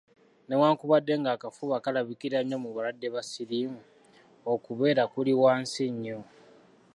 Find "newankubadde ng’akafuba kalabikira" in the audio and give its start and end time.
0.47-2.37